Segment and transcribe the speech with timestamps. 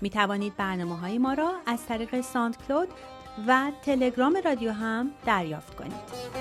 [0.00, 2.88] می توانید برنامه های ما را از طریق SoundCloud
[3.46, 6.34] و تلگرام رادیو هم دریافت کنید.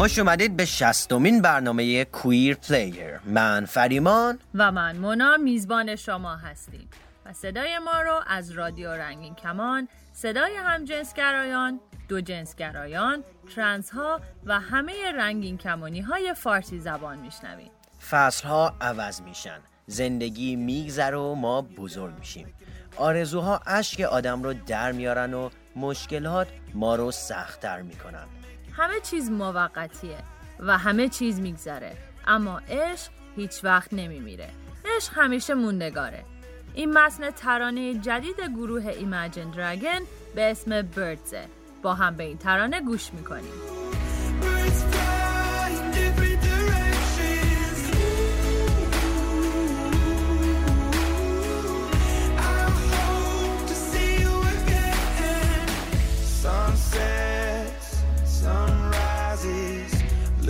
[0.00, 4.38] خوش اومدید به شستمین برنامه Queer Player من فریمان.
[4.54, 5.36] و من مونا.
[5.36, 6.88] میزبان شما هستیم.
[7.26, 14.60] و صدای ما رو از رادیو رنگین کمان صدای همجنسگرایان دو جنسگرایان ترنس ها و
[14.60, 17.70] همه رنگین کمانی های فارسی زبان میشنویم
[18.10, 19.60] فصل ها عوض میشن.
[19.86, 22.54] زندگی میگذره و ما بزرگ میشیم.
[22.96, 28.26] آرزوها اشک آدم رو در میارن و مشکلات ما رو سختتر می‌کنن.
[28.72, 30.18] همه چیز موقتیه
[30.60, 31.96] و همه چیز میگذره.
[32.26, 34.50] اما عشق هیچ وقت نمیمیره.
[34.96, 36.24] عشق همیشه موندگاره.
[36.74, 40.00] این متن ترانه جدید گروه ایمجن درگن
[40.34, 41.44] به اسم بردزه
[41.82, 43.52] با هم به این ترانه گوش می‌کنیم.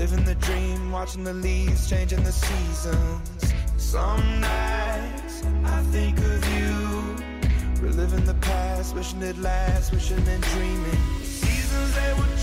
[0.00, 3.59] Living the dream, watching the leaves, changing the seasons.
[3.91, 11.03] Some nights I think of you, reliving the past, wishing it lasts, wishing and dreaming.
[11.25, 12.37] Seasons they will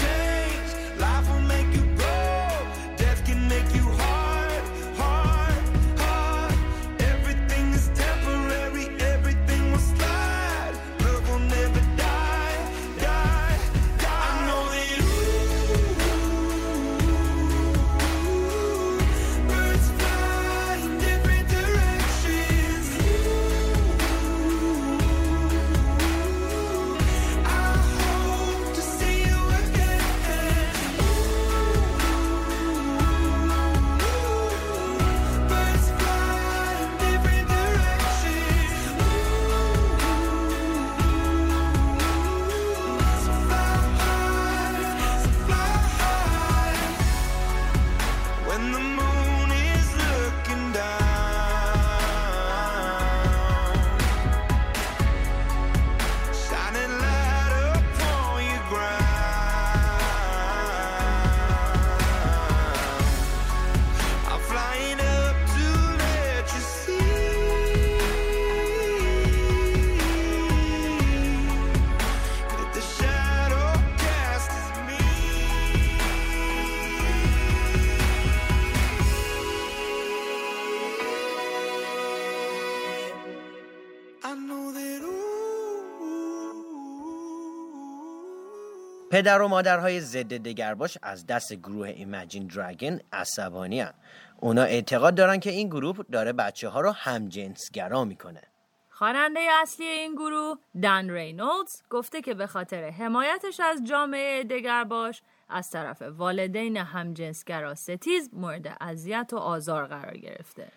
[89.18, 93.94] پدر و مادرهای ضد دگرباش از دست گروه Imagine Dragons عصبانی هن.
[94.40, 98.42] اونا اعتقاد دارن که این گروه داره بچه ها رو همجنسگرا می‌کنه
[98.90, 105.70] خواننده اصلی این گروه دن رینولدز گفته که به خاطر حمایتش از جامعه دگرباش از
[105.70, 110.68] طرف والدین همجنسگرا ستیز مورد اذیت و آزار قرار گرفته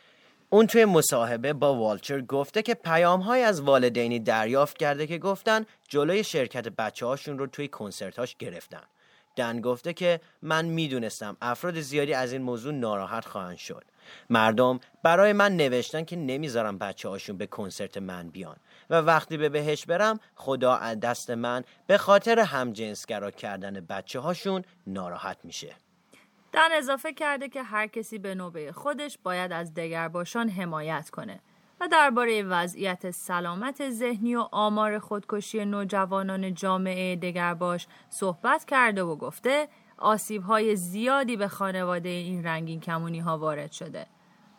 [0.53, 5.67] اون توی مصاحبه با Vulture گفته که پیام های از والدینی دریافت کرده که گفتن
[5.89, 8.83] جلوی شرکت بچه هاشون رو توی کنسرتاش گرفتن.
[9.37, 13.85] دن گفته که من می‌دونستم افراد زیادی از این موضوع ناراحت خواهند شد.
[14.31, 18.57] مردم برای من نوشتن که نمی‌ذارم بچه هاشون به کنسرت من بیان
[18.91, 24.65] و وقتی به بهش برم خدا از دست من به خاطر همجنسگرا کردن بچه هاشون
[24.87, 25.75] ناراحت میشه.
[26.53, 31.41] دن اضافه کرده که هر کسی به نوبه خودش باید از دگرباشان حمایت کنه
[31.81, 39.69] و درباره وضعیت سلامت ذهنی و آمار خودکشی نوجوانان جامعه دگرباش صحبت کرده و گفته
[39.99, 44.07] آسیب های زیادی به خانواده این رنگین کمونی ها وارد شده.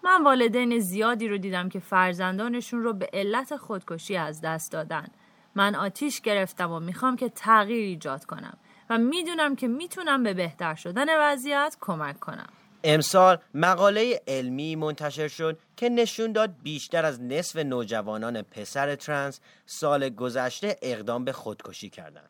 [0.03, 5.07] من والدین زیادی رو دیدم که فرزندانشون رو به علت خودکشی از دست دادن.
[5.55, 8.57] من آتیش گرفتم و می‌خوام که تغییر ایجاد کنم
[8.91, 12.49] و می‌دونم که می‌تونم به بهتر شدن وضعیت کمک کنم.
[12.83, 20.09] امسال مقاله علمی منتشر شد که نشون داد بیشتر از نصف نوجوانان پسر ترنس سال
[20.09, 22.29] گذشته اقدام به خودکشی کردند.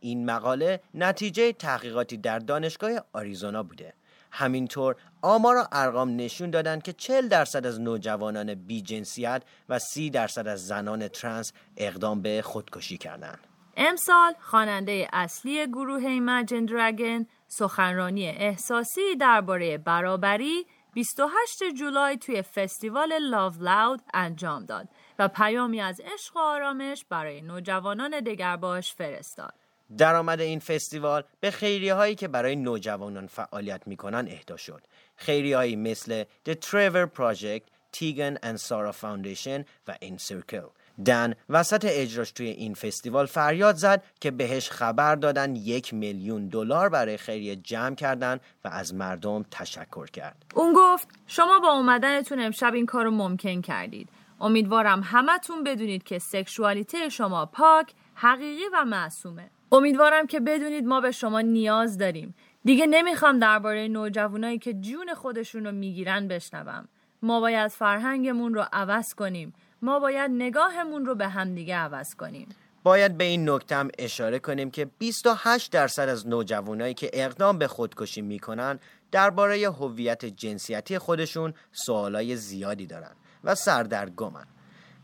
[0.00, 3.94] این مقاله نتیجه تحقیقاتی در دانشگاه آریزونا بوده.
[4.30, 10.10] همینطور آمار و ارقام نشون دادند که 40 درصد از نوجوانان بی جنسیت و 30
[10.10, 13.53] درصد از زنان ترنس اقدام به خودکشی کردند.
[13.76, 23.52] امسال خواننده اصلی گروه ایمجن درگن سخنرانی احساسی درباره برابری 28 جولای توی فستیوال لاو
[23.60, 24.88] لاود انجام داد
[25.18, 29.54] و پیامی از عشق و آرامش برای نوجوانان دگرباش فرستاد.
[29.98, 34.86] درآمد این فستیوال به خیریه هایی که برای نوجوانان فعالیت می‌کنن اهدا شد.
[35.16, 40.83] خیریه هایی مثل The Trevor Project، Tegan and Sarah Foundation و In Circle.
[41.06, 46.88] دن وسط اجراش توی این فستیوال فریاد زد که بهش خبر دادن یک میلیون دلار
[46.88, 50.44] برای خیریه جمع کردن و از مردم تشکر کرد.
[50.54, 54.08] اون گفت شما با اومدنتون امشب این کارو ممکن کردید.
[54.40, 59.50] امیدوارم همتون بدونید که سکشوالیته شما پاک، حقیقی و معصومه.
[59.72, 62.34] امیدوارم که بدونید ما به شما نیاز داریم.
[62.64, 66.88] دیگه نمی‌خوام درباره نوجوانایی که جون خودشون رو می‌گیرن بشنوم.
[67.22, 69.54] ما باید فرهنگمون رو عوض کنیم.
[69.84, 72.48] ما باید نگاهمون رو به همدیگه عوض کنیم.
[72.82, 77.68] باید به این نکته هم اشاره کنیم که 28 درصد از نوجوانایی که اقدام به
[77.68, 78.78] خودکشی می‌کنن
[79.12, 83.12] درباره هویت جنسیتی خودشون سوالای زیادی دارن
[83.44, 84.46] و سردرگمن.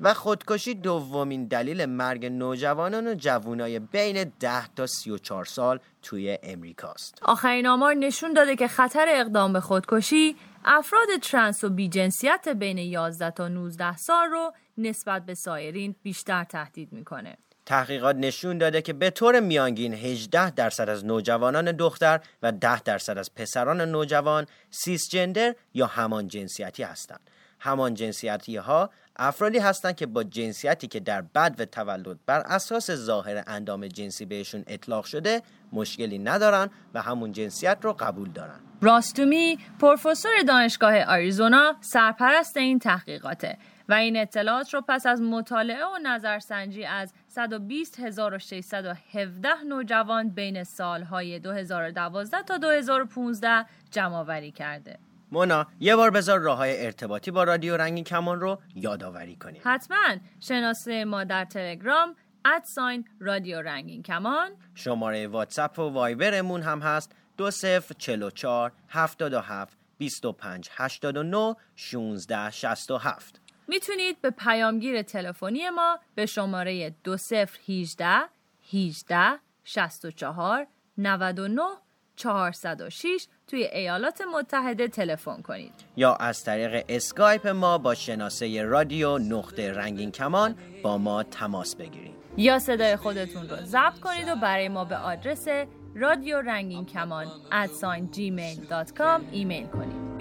[0.01, 7.19] و خودکشی دومین دلیل مرگ نوجوانان و جوانای بین 10 تا 34 سال توی امریکاست.
[7.23, 13.31] آخرین آمار نشون داده که خطر اقدام به خودکشی افراد ترنس و بیجنسیت بین 11
[13.31, 17.37] تا 19 سال رو نسبت به سایرین بیشتر تهدید می‌کنه.
[17.67, 23.19] تحقیقات نشون داده که به طور میانگین 18 درصد از نوجوانان دختر و 10 درصد
[23.19, 27.31] از پسران نوجوان سیس جندر یا همان جنسیتی هستند.
[27.61, 32.91] همان جنسیتی ها افرادی هستند که با جنسیتی که در بد و تولد بر اساس
[32.91, 35.43] ظاهر اندام جنسی بهشون اطلاق شده
[35.73, 43.59] مشکلی ندارن و همون جنسیت رو قبول دارن راستومی پروفسور دانشگاه آریزونا سرپرست این تحقیقاته
[43.91, 52.43] و این اطلاعات رو پس از مطالعه و نظرسنجی از 120617 نوجوان بین سالهای 2012
[52.43, 54.99] تا 2015 جمع آوری کرده.
[55.33, 59.63] مونا یه بار بذار راه های ارتباطی با رادیو رنگین کمان رو یادآوری کنیم.
[59.65, 60.17] حتما.
[60.41, 64.51] شناسه ما در تلگرام ادساین رادیو رنگین کمان.
[64.75, 70.33] شماره واتساپ و وایبرمون هم هست دو صفر چلو چار هفتاد و هفت بیست و
[70.33, 73.40] پنج هشتاد و نو شونزده شست و هفت.
[73.71, 78.21] می‌تونید به پیامگیر تلفنی ما به شماره دو صفر هیجده
[78.63, 80.67] هیجده شست و چهار
[80.99, 81.69] نود و نو
[82.17, 85.73] 406 توی ایالات متحده تلفن کنید.
[85.97, 92.15] یا از طریق اسکایپ ما با شناسه رادیو نقطه رنگین کمان با ما تماس بگیرید.
[92.37, 95.49] یا صدای خودتون رو ضبط کنید و برای ما به آدرس
[95.95, 100.21] رادیو رنگین کمان at sign Gmail dot com ایمیل کنید.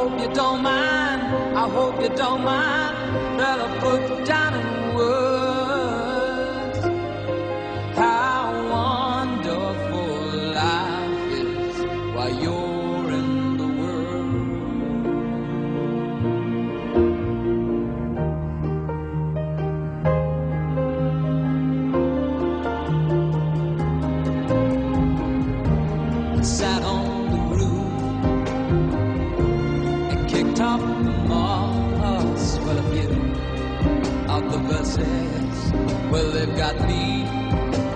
[0.00, 1.20] Hope you don't mind.
[1.62, 2.96] I hope you don't mind
[3.38, 4.49] that I put down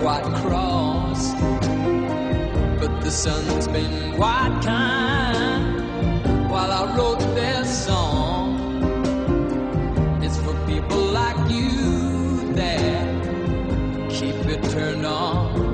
[0.05, 1.21] white cross.
[2.79, 5.63] But the sun's been quite kind
[6.51, 8.47] while I wrote this song.
[10.23, 11.73] It's for people like you
[12.59, 13.05] that
[14.09, 15.65] keep it turned on.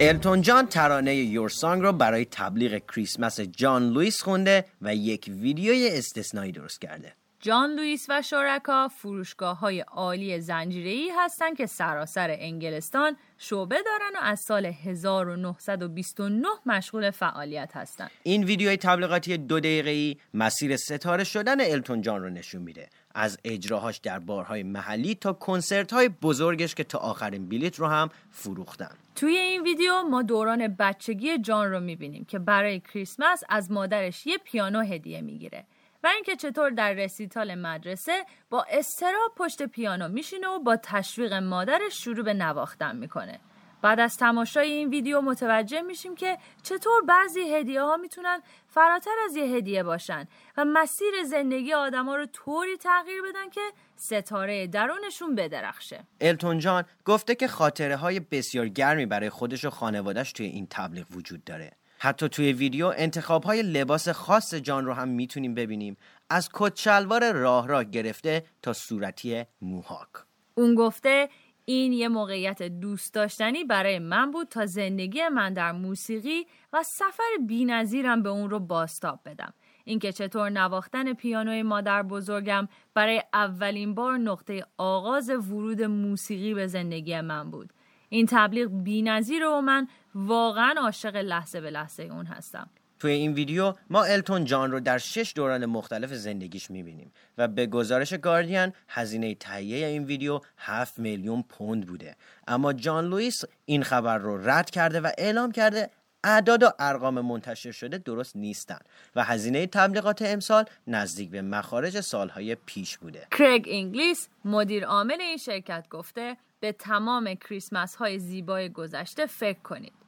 [0.00, 5.88] التون جان ترانه یور سانگ رو برای تبلیغ کریسمس جان لوئیس خونده و یک ویدیوی
[5.92, 7.12] استثنایی درست کرده.
[7.44, 14.18] جان لوئیس و شرکا فروشگاه های عالی زنجیری هستند که سراسر انگلستان شعبه دارن و
[14.22, 18.10] از سال 1929 مشغول فعالیت هستند.
[18.22, 22.88] این ویدیوی تبلیغاتی دو دقیقه‌ای مسیر ستاره شدن التون جان رو نشون میده.
[23.14, 28.10] از اجراهاش در بارهای محلی تا کنسرت های بزرگش که تا آخرین بلیت رو هم
[28.30, 28.96] فروختن.
[29.14, 34.38] توی این ویدیو ما دوران بچگی جان رو می‌بینیم که برای کریسمس از مادرش یه
[34.38, 35.64] پیانو هدیه می‌گیره.
[36.04, 42.04] و اینکه چطور در رسیتال مدرسه با استراب پشت پیانو میشینه و با تشویق مادرش
[42.04, 43.40] شروع به نواختن می‌کنه.
[43.82, 49.36] بعد از تماشای این ویدیو متوجه میشیم که چطور بعضی هدیه ها می‌تونن فراتر از
[49.36, 53.60] یه هدیه باشن و مسیر زندگی آدما رو طوری تغییر بدن که
[53.96, 56.04] ستاره درونشون بدرخشه.
[56.20, 61.06] التون جان گفته که خاطره های بسیار گرمی برای خودش و خانوادش توی این تبلیغ
[61.10, 61.72] وجود داره.
[62.04, 65.96] حتی توی ویدیو انتخاب های لباس خاص جان رو هم می‌تونیم ببینیم
[66.30, 70.08] از کت شلوار راه راه گرفته تا صورتی موهاک
[70.54, 71.28] اون گفته
[71.64, 77.46] این یه موقعیت دوست داشتنی برای من بود تا زندگی من در موسیقی و سفر
[77.46, 79.54] بینظیرم به اون رو باستاب بدم.
[79.84, 87.20] اینکه چطور نواختن پیانوی مادر بزرگم برای اولین بار نقطه آغاز ورود موسیقی به زندگی
[87.20, 87.72] من بود.
[88.08, 92.70] این تبلیغ بینظیر و من واقعا عاشق لحظه به لحظه اون هستم.
[92.98, 97.66] توی این ویدیو ما التون جان رو در شش دوران مختلف زندگیش می‌بینیم و به
[97.66, 102.16] گزارش گاردین هزینه تهیه این ویدیو 7 میلیون پوند بوده
[102.48, 105.90] اما جان لوئیس این خبر رو رد کرده و اعلام کرده
[106.24, 112.54] اعداد و ارقام منتشر شده درست نیستند و هزینه تبلیغات امسال نزدیک به مخارج سالهای
[112.54, 113.26] پیش بوده.
[113.30, 120.03] کرگ انگلیس مدیر عامل این شرکت گفته به تمام کریسمس های زیبای گذشته فکر کنید.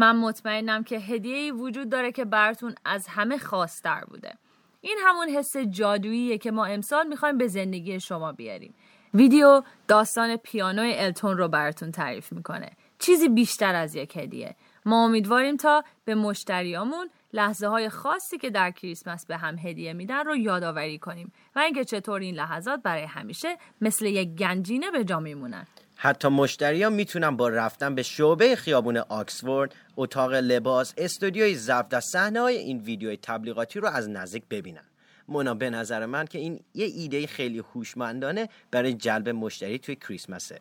[0.00, 4.38] من مطمئنم که هدیه‌ای وجود داره که براتون از همه خاصتر بوده.
[4.80, 8.74] این همون حس جادوییه که ما امسال می‌خوایم به زندگی شما بیاریم.
[9.14, 12.70] ویدیو داستان پیانوی التون رو براتون تعریف می‌کنه.
[12.98, 14.56] چیزی بیشتر از یک هدیه.
[14.86, 20.24] ما امیدواریم تا به مشتریامون لحظه های خاصی که در کریسمس به هم هدیه میدن
[20.24, 25.20] رو یادآوری کنیم و اینکه چطور این لحظات برای همیشه مثل یک گنجینه به جا
[25.20, 25.66] میمونن.
[26.02, 32.00] حتی مشتری ها می‌تونن با رفتن به شعبه خیابون آکسفورد اتاق لباس استودیوی ضبط و
[32.00, 34.84] صحنه های این ویدیوی تبلیغاتی رو از نزدیک ببینن.
[35.28, 40.60] مونا به نظر من که این یه ایده خیلی هوشمندانه برای جلب مشتری توی کریسمسه.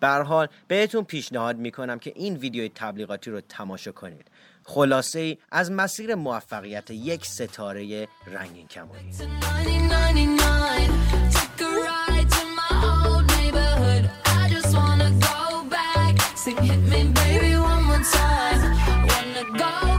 [0.00, 4.26] به حال بهتون پیشنهاد می‌کنم که این ویدیوی تبلیغاتی رو تماشا کنید.
[4.64, 9.12] خلاصه ای از مسیر موفقیت یک ستاره رنگین کمانی.
[16.46, 16.66] sexy.
[16.66, 19.06] Hit me, baby, one more time.
[19.08, 19.95] Wanna go.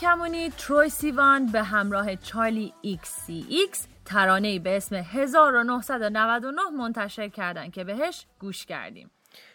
[0.00, 8.26] کمونی تروی سیوان به همراه Charli XCX ترانه به اسم 1999 منتشر کردن که بهش
[8.38, 9.10] گوش کردیم.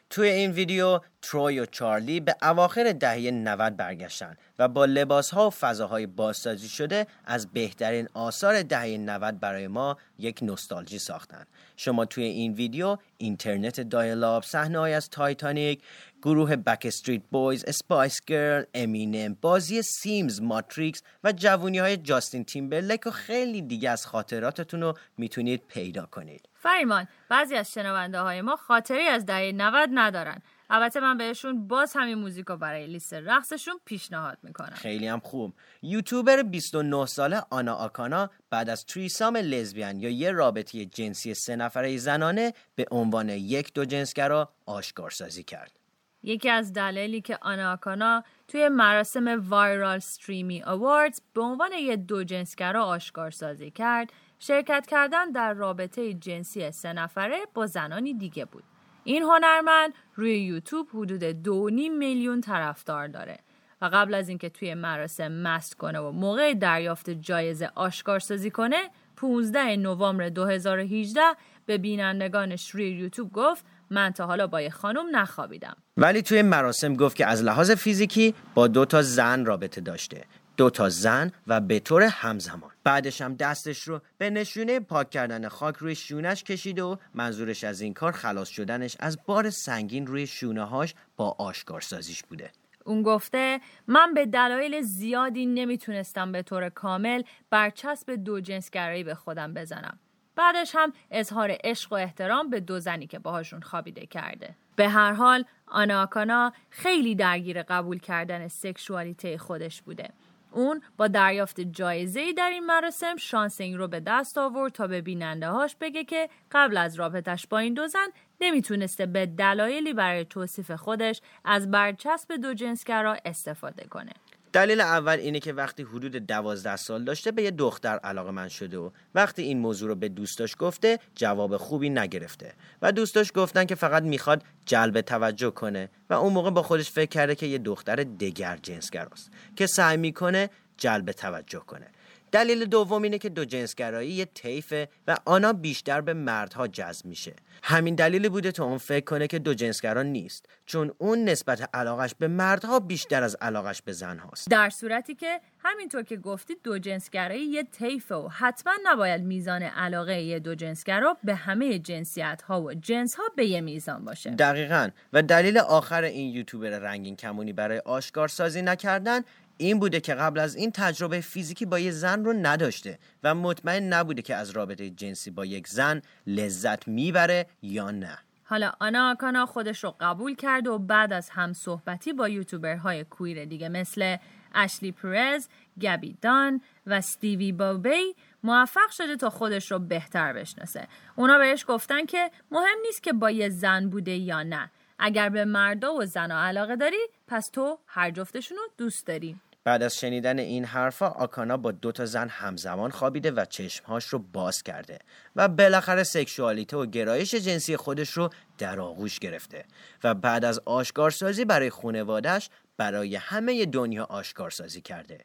[0.10, 5.48] توی این ویدیو تروی و چارلی به اواخر دهه 90 برگشتن و با لباس ها
[5.48, 11.45] و فضاهای بازسازی شده از بهترین آثار دهه 90 برای ما یک نوستالژی ساختن.
[11.77, 15.81] شما توی این ویدیو اینترنت dial-up صحنه از تایتانیک
[16.23, 23.11] گروه Backstreet Boys Spice Girls امینم بازی سیمز ماتریکس و جوونی های جاستین تیمبرلک و
[23.11, 26.49] خیلی دیگه از خاطراتتون رو می‌تونید پیدا کنید.
[26.53, 30.41] فریمان بعضی از شنونده های ما خاطری از دهه 90 ندارن.
[30.69, 34.75] البته من بهشون باز همین موزیک رو برای لیست رقصشون پیشنهاد می‌کنم.
[34.75, 35.53] خیلی هم خوب.
[35.81, 41.97] یوتیوبر 29 ساله آنا آکانا بعد از threesome لزبیان یا یه رابطه جنسی سه نفره
[41.97, 45.82] زنانه به عنوان یک دو جنسگرا آشکارسازی کرد.
[46.23, 52.23] یکی از دلایلی که آنا آکانا توی مراسم وایرال استریمی آواردز به عنوان یه دو
[52.23, 58.63] جنسگرا آشکار سازی کرد شرکت کردن در رابطه جنسی سه نفره با زنانی دیگه بود.
[59.03, 63.39] این هنرمند روی یوتیوب حدود دو نیم میلیون طرفدار داره
[63.81, 68.89] و قبل از اینکه توی مراسم مست کنه و موقع دریافت جایزه آشکار سازی کنه
[69.15, 71.21] 15 نوامبر 2018
[71.65, 75.75] به بینندگانش روی یوتیوب گفت من تا حالا با یه خانم نخوابیدم.
[75.97, 80.25] ولی توی مراسم گفت که از لحاظ فیزیکی با دو تا زن رابطه داشته.
[80.57, 82.71] دو تا زن و به طور همزمان.
[82.83, 87.81] بعدش هم دستش رو به نشونه پاک کردن خاک روی شونش کشیده و منظورش از
[87.81, 92.51] این کار خلاص شدنش از بار سنگین روی شونه هاش با آشکارسازیش بوده.
[92.85, 99.53] اون گفته من به دلایل زیادی نمی‌تونستم به طور کامل برچسب دو جنسگرایی به خودم
[99.53, 99.99] بزنم.
[100.36, 104.56] بعدش هم اظهار عشق و احترام به دو زنی که باهاشون خوابیده کرده.
[104.76, 110.10] به هر حال آناکانا خیلی درگیر قبول کردن سکشوالیته خودش بوده.
[110.52, 115.02] اون با دریافت جایزه در این مراسم شانس این رو به دست آورد تا به
[115.02, 118.08] بیننده هاش بگه که قبل از رابطش با این دو زن
[118.41, 124.12] نمی‌تونسته به دلایلی برای توصیف خودش از برچسب دو جنسگرا استفاده کنه.
[124.53, 128.77] دلیل اول اینه که وقتی حدود دوازده سال داشته به یه دختر علاقه من شده
[128.77, 133.75] و وقتی این موضوع رو به دوستاش گفته جواب خوبی نگرفته و دوستاش گفتن که
[133.75, 137.95] فقط می‌خواد جلب توجه کنه و اون موقع با خودش فکر کرده که یه دختر
[137.95, 141.87] دگر جنسگراست که سعی می‌کنه جلب توجه کنه.
[142.34, 147.34] دلیل دوم اینه که دو جنسگرایی یه طیفه و آنها بیشتر به مردها جذب میشه.
[147.63, 152.15] همین دلیلی بوده تا اون فکر کنه که دو جنسگرا نیست چون اون نسبت علاقش
[152.19, 154.50] به مردها بیشتر از علاقش به زنهاست.
[154.50, 160.22] در صورتی که همینطور که گفتید دو جنسگرایی یه طیفه و حتما نباید میزان علاقه
[160.22, 164.30] یه دو جنسگرا به همه جنسیت ها و جنس ها به یه میزان باشه.
[164.30, 164.89] دقیقا.
[165.13, 169.22] و دلیل آخر این یوتیوبر رنگین کمونی برای آشکار سازی نکردن
[169.63, 173.84] این بوده که قبل از این تجربه فیزیکی با یه زن رو نداشته و مطمئن
[173.93, 179.45] نبوده که از رابطه جنسی با یک زن لذت می‌بره یا نه حالا آنا آکانا
[179.45, 184.17] خودش رو قبول کرد و بعد از هم صحبتی با یوتیوبرهای کویر دیگه مثل
[184.56, 185.47] اشلی پرز،
[185.82, 190.88] گبی دان و ستیوی بابی موفق شده تا خودش رو بهتر بشناسه.
[191.15, 194.71] اونا بهش گفتن که مهم نیست که با یه زن بوده یا نه.
[194.99, 196.97] اگر به مردا و زنا علاقه داری
[197.28, 199.36] پس تو هر جفتشون رو دوست داری.
[199.65, 204.19] بعد از شنیدن این حرفا آکانا با دو تا زن همزمان خوابیده و چشمهاش رو
[204.19, 204.99] باز کرده
[205.36, 209.65] و بالاخره سکشوالیته و گرایش جنسی خودش رو در آغوش گرفته
[210.04, 215.17] و بعد از آشکارسازی برای خونوادش برای همه دنیا آشکارسازی کرده.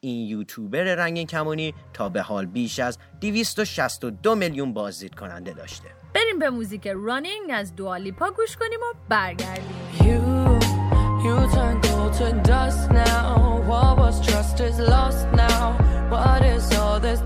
[0.00, 5.88] این یوتیوبر رنگین کمونی تا به حال بیش از 262 میلیون بازدید کننده داشته.
[6.14, 9.76] بریم به موزیک رانینگ از دوالیپا گوش کنیم و برگردیم.
[9.98, 10.46] You,
[11.24, 13.60] you to dust now.
[13.66, 15.76] What was trust is lost now.
[16.08, 17.20] What is all this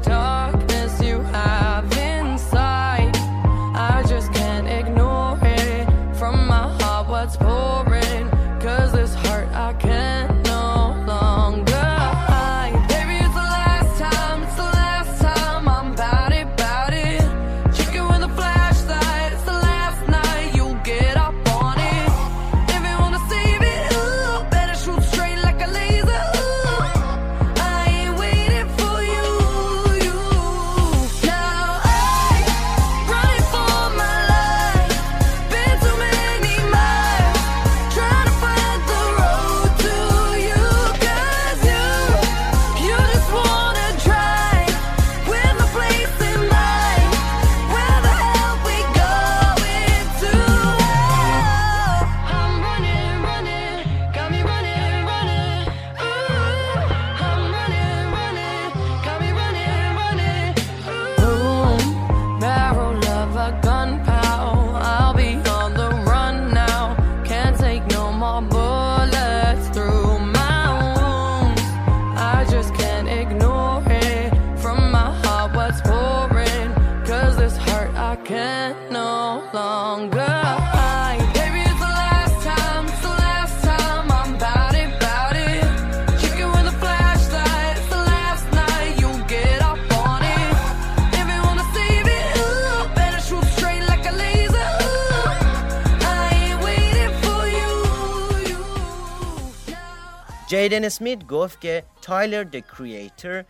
[100.50, 103.44] جیدن اسمیت گفت که Tyler, the Creator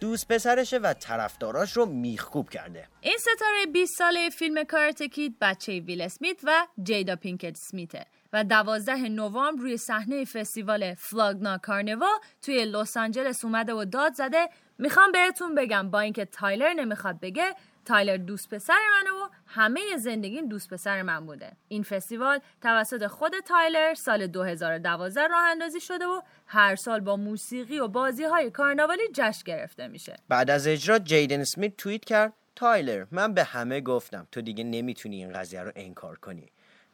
[0.00, 2.88] دوست پسرشه و طرفداراش رو میخکوب کرده.
[3.00, 8.44] این ستاره 20 ساله فیلم Karate Kid بچه ویل اسمیت و جیدا پینکت سمیته و
[8.44, 14.48] 12 نوامبر روی صحنه فستیوال Flog Gnaw Carnival توی لس آنجلس اومده و داد زده.
[14.78, 20.48] می‌خوام بهتون بگم با اینکه تایلر نمی‌خواد بگه تایلر دوست پسر منه و همه زندگیم
[20.48, 21.52] دوست پسر من بوده.
[21.68, 27.78] این فستیوال توسط خود تایلر سال 2012 راه اندازی شده و هر سال با موسیقی
[27.78, 30.16] و بازی های کارناوالی جشن گرفته میشه.
[30.28, 35.16] بعد از اجرا جیدن اسمیت توییت کرد تایلر من به همه گفتم تو دیگه نمی‌تونی
[35.16, 36.48] این قضیه رو انکار کنی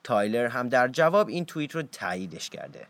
[0.04, 2.86] تایلر هم در جواب این توییت رو تاییدش کرده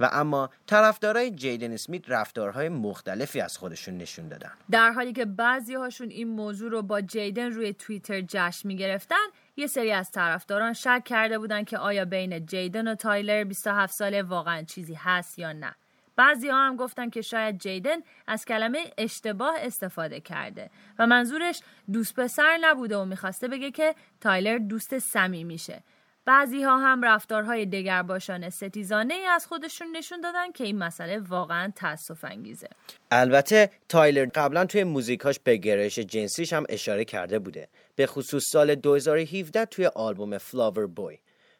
[0.00, 4.52] و اما طرفدارای جیدن اسمیت رفتارهای مختلفی از خودشون نشون دادن.
[4.70, 9.66] در حالی که بعضی هاشون این موضوع رو با جیدن روی توییتر جشن می‌گرفتن یه
[9.66, 14.62] سری از طرفداران شک کرده بودن که آیا بین جیدن و تایلر 27 ساله واقعا
[14.62, 15.74] چیزی هست یا نه.
[16.16, 21.60] بعضی ها هم گفتن که شاید جیدن از کلمه اشتباه استفاده کرده و منظورش
[21.92, 25.82] دوست پسر نبوده و می‌خواسته بگه که تایلر دوست صمیمیشه
[26.28, 31.72] بعضی ها هم رفتارهای دگرباشان ستیزانه ای از خودشون نشون دادن که این مسئله واقعا
[31.76, 32.68] تاسف انگیزه.
[33.10, 37.68] البته تایلر قبلا توی موزیکاش به گرایش جنسیش هم اشاره کرده بوده.
[37.96, 41.18] به خصوص سال 2017 توی آلبوم Flower Boy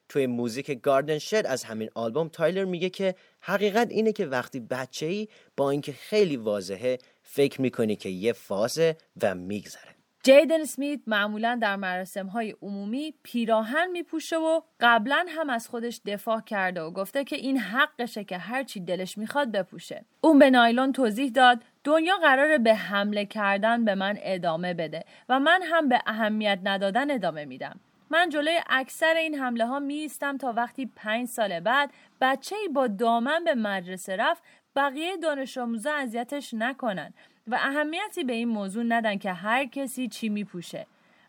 [0.08, 5.06] توی موزیک گاردن شد از همین آلبوم تایلر میگه که حقیقت اینه که وقتی بچه
[5.06, 9.97] ای با اینکه خیلی واضحه فکر می‌کنی که یه فازه و میگذره.
[10.22, 16.40] جیدن سمیت معمولا در مراسم های عمومی پیراهن میپوشه و قبلا هم از خودش دفاع
[16.40, 20.04] کرده و گفته که این حقشه که هرچی دلش می‌خواد بپوشه.
[20.20, 25.40] اون به نایلون توضیح داد دنیا قراره به حمله کردن به من ادامه بده و
[25.40, 27.80] من هم به اهمیت ندادن ادامه میدم.
[28.10, 32.86] من جلوی اکثر این حمله ها می تا وقتی پنج سال بعد بچه ای با
[32.86, 34.42] دامن به مدرسه رفت
[34.76, 37.14] بقیه دانش آموزا اذیتش نکنن
[37.48, 40.86] و اهمیتی به این موضوع ندن که هر کسی چی میپوشه.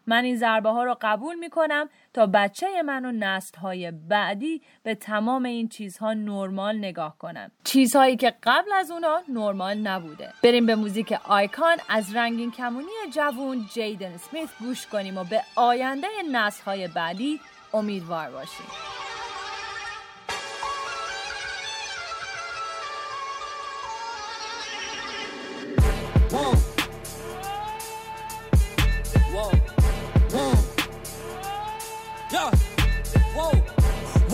[0.07, 4.61] من این ضربه ها رو قبول می کنم تا بچه من و نسل های بعدی
[4.83, 7.51] به تمام این چیزها نرمال نگاه کنن.
[7.63, 10.33] چیزهایی که قبل از اونا نرمال نبوده.
[10.43, 16.07] بریم به موزیک آیکان از رنگین کمونی جوون جیدن سمیت گوش کنیم و به آینده
[16.31, 17.39] نسل های بعدی
[17.73, 18.65] امیدوار باشیم.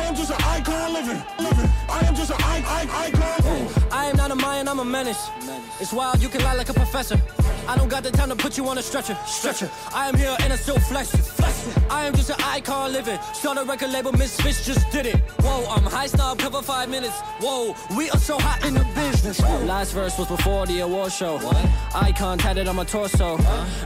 [0.00, 1.70] I am just an icon living, living.
[1.88, 3.90] I am just an icon.
[3.92, 5.28] I am not a Mayan, I'm a menace.
[5.78, 7.20] It's wild, you can lie like a professor.
[7.68, 9.70] I don't got the time to put you on a stretcher, stretcher.
[9.94, 11.90] I am here and I still flex flex.
[11.90, 13.18] I am just an icon living.
[13.34, 15.16] Start a record label, Misfits just did it.
[15.42, 17.18] Whoa, I'm high snob, cover five minutes.
[17.40, 19.40] Whoa, we are so hot in the business.
[19.40, 21.38] Last verse was before the award show.
[21.94, 23.38] Icon tatted on my torso.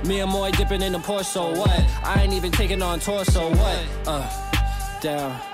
[0.05, 1.57] Me and Moy dipping in the Porso.
[1.57, 1.81] What?
[2.05, 3.50] I ain't even taking on torso.
[3.50, 3.79] What?
[4.07, 5.54] Uh, down.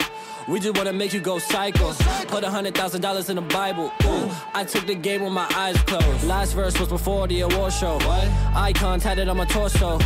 [0.48, 1.92] We just wanna make you go psycho.
[2.28, 3.90] Put a hundred thousand dollars in the Bible.
[4.04, 6.24] Ooh, I took the game with my eyes closed.
[6.24, 7.94] Last verse was before the award show.
[7.94, 8.28] What?
[8.54, 9.98] Icon tatted on my torso.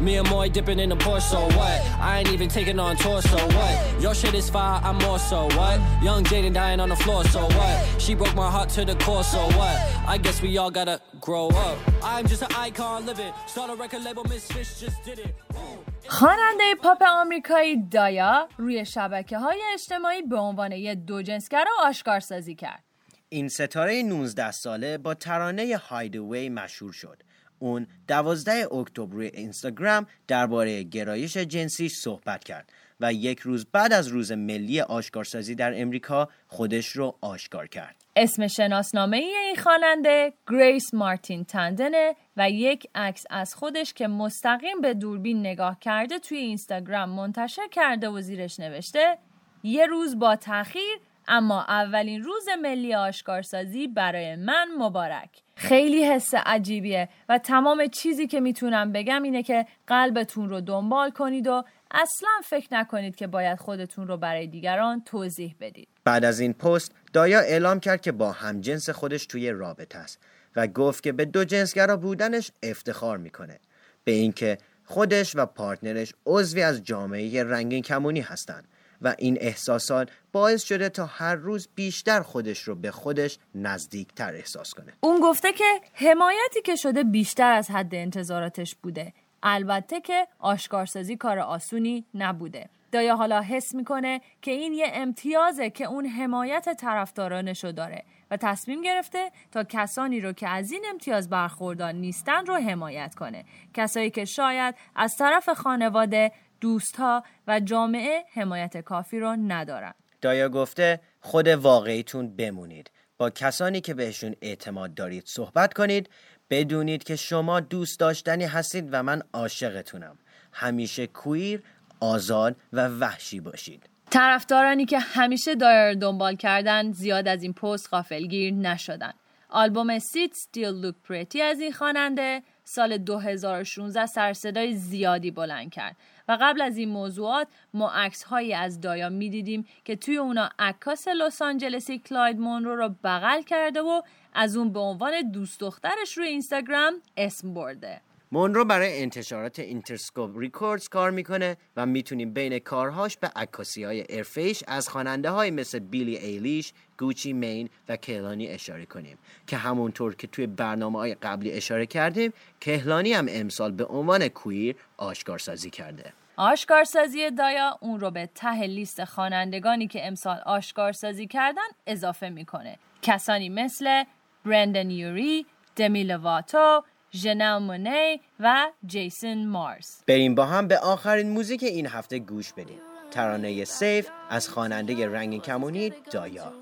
[0.00, 1.22] Me and Moy dipping in the Porsche.
[1.22, 1.80] So what?
[1.98, 3.38] I ain't even taking on torso.
[3.56, 4.02] What?
[4.02, 5.44] Your shit is fire, I'm more so.
[5.58, 5.80] What?
[6.02, 7.24] Young Jaden dying on the floor.
[7.24, 8.00] So what?
[8.00, 9.24] She broke my heart to the core.
[9.24, 9.76] So what?
[10.06, 11.78] I guess we all gotta grow up.
[12.02, 13.32] I'm just an icon living.
[13.46, 15.34] Start a record label, Misfits just did it.
[15.54, 15.96] Ooh.
[16.08, 22.83] خواننده پاپ آمریکایی دایا روی شبکه های اجتماعی به عنوان یه دوجنسگرا آشکارسازی کرد.
[23.29, 27.23] این ستاره 19 ساله با ترانه هایدوی مشهور شد.
[27.59, 34.07] اون 12 اکتبر روی اینستاگرام درباره گرایش جنسیش صحبت کرد و یک روز بعد از
[34.07, 37.95] روز ملی آشکارسازی در امریکا خودش رو آشکار کرد.
[38.15, 44.81] اسم شناسنامه ای این خواننده گریس مارتین تندنه و یک عکس از خودش که مستقیم
[44.81, 49.17] به دوربین نگاه کرده توی اینستاگرام منتشر کرده و زیرش نوشته
[49.63, 55.29] یه روز با تاخیر اما اولین روز ملی آشکارسازی برای من مبارک.
[55.55, 61.47] خیلی حس عجیبیه و تمام چیزی که می‌تونم بگم اینه که قلبتون رو دنبال کنید
[61.47, 65.87] و اصلا فکر نکنید که باید خودتون رو برای دیگران توضیح بدید.
[66.03, 70.19] بعد از این پست دایا اعلام کرد که با همجنس خودش توی رابطه است
[70.55, 73.59] و گفت که به دو جنسگرا بودنش افتخار می‌کنه.
[74.03, 78.67] به اینکه خودش و پارتنرش عضوی از جامعه رنگین کمونی هستند.
[79.01, 84.73] و این احساسات باعث شده تا هر روز بیشتر خودش رو به خودش نزدیکتر احساس
[84.73, 84.93] کنه.
[84.99, 89.13] اون گفته که حمایتی که شده بیشتر از حد انتظاراتش بوده.
[89.43, 92.69] البته که آشکارسازی کار آسونی نبوده.
[92.91, 98.81] دایا حالا حس می‌کنه که این یه امتیازه که اون حمایت طرفدارانشو داره و تصمیم
[98.81, 103.45] گرفته تا کسانی رو که از این امتیاز برخوردار نیستن رو حمایت کنه.
[103.73, 109.93] کسایی که شاید از طرف خانواده دوستها و جامعه حمایت کافی رو ندارن.
[110.21, 112.91] دایا گفته خود واقعیتون بمونید.
[113.17, 116.09] با کسانی که بهشون اعتماد دارید صحبت کنید.
[116.49, 120.17] بدونید که شما دوست داشتنی هستید و من عاشقتونم.
[120.51, 121.63] همیشه کویر
[121.99, 123.89] آزاد و وحشی باشید.
[124.09, 129.13] طرفدارانی که همیشه دایا رو دنبال کردن زیاد از این پست غافلگیر نشدن.
[129.49, 135.95] آلبوم Sit Still, Look Pretty از این خواننده سال 2016 سرصدای زیادی بلند کرد.
[136.31, 141.07] و قبل از این موضوعات ما عکس هایی از دایا می‌دیدیم که توی اونا عکاس
[141.07, 144.01] لس آنجلسی کلاید مونرو رو بغل کرده و
[144.33, 148.01] از اون به عنوان دوست دخترش روی اینستاگرام اسم برده.
[148.31, 154.63] مونرو برای انتشارات Interscope Records کار می‌کنه و می‌تونیم بین کارهاش به عکاسی های حرفه‌ایش
[154.67, 159.17] از خواننده های مثل بیلی ایلیش، گوچی مین و کهلانی اشاره کنیم.
[159.47, 164.75] که همونطور که توی برنامه های قبلی اشاره کردیم کهلانی هم امسال به عنوان کویر
[164.97, 166.13] آشکارسازی کرده.
[166.37, 172.77] آشکارسازی دایا اون رو به ته لیست خوانندگانی که امسال آشکارسازی کردن اضافه می‌کنه.
[173.01, 174.03] کسانی مثل
[174.45, 176.83] برندن یوری، دمی لواتو،
[177.13, 180.03] ژنل مونی و جیسون مارس.
[180.07, 182.79] بریم با هم به آخرین موزیک این هفته گوش بدیم.
[183.11, 186.53] ترانه سیف از خواننده رنگین کمونی دایا.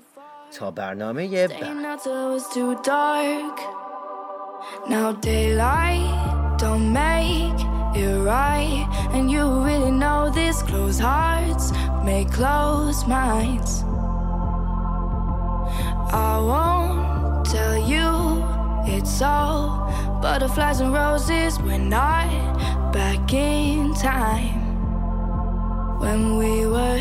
[0.51, 3.57] تا برنامه بعد Staying out till it's too dark.
[4.89, 7.59] Now daylight don't make
[8.01, 10.61] it right, and you really know this.
[10.69, 11.65] Closed hearts
[12.03, 13.83] make closed minds.
[16.11, 18.07] I won't tell you
[18.95, 19.63] it's all
[20.21, 21.59] butterflies and roses.
[21.59, 22.29] We're not
[22.93, 24.59] back in time
[25.99, 26.97] when we were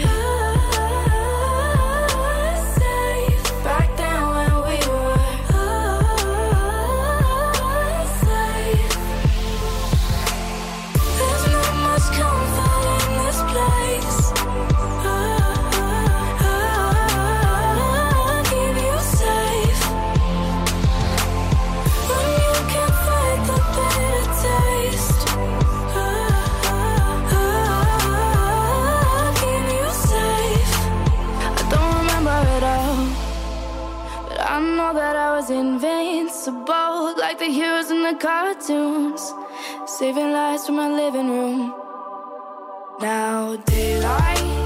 [39.99, 41.73] saving lives from my living room.
[43.01, 44.58] Now daylight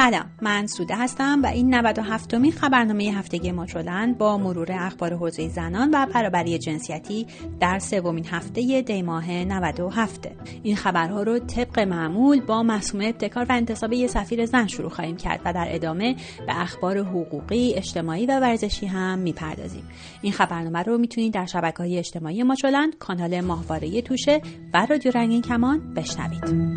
[0.00, 5.48] سلام من سوده هستم و این 97 مین خبرنامه هفتگی ماچولند با مرور اخبار حوزه
[5.48, 7.26] زنان و برابری جنسیتی
[7.60, 10.28] در سومین هفته دی ماه 97
[10.62, 15.16] این خبرها رو طبق معمول با مسئوم ابتکار و انتصاب یه سفیر زن شروع خواهیم
[15.16, 19.84] کرد و در ادامه به اخبار حقوقی اجتماعی و ورزشی هم می‌پردازیم.
[20.22, 24.40] این خبرنامه رو می‌تونید در شبکه های اجتماعی ماچولند کانال ماهواره توشه
[24.74, 26.70] و رادیو رنگین کمان بشنوید.